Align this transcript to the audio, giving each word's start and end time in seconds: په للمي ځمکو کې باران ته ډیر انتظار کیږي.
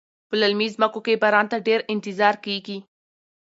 په 0.27 0.35
للمي 0.41 0.67
ځمکو 0.75 0.99
کې 1.05 1.19
باران 1.23 1.45
ته 1.51 1.57
ډیر 1.67 1.79
انتظار 1.93 2.35
کیږي. 2.45 2.77